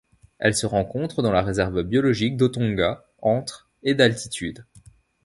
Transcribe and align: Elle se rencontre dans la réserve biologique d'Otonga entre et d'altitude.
Elle 0.39 0.55
se 0.55 0.65
rencontre 0.65 1.21
dans 1.21 1.31
la 1.31 1.43
réserve 1.43 1.83
biologique 1.83 2.35
d'Otonga 2.35 3.05
entre 3.19 3.69
et 3.83 3.93
d'altitude. 3.93 4.65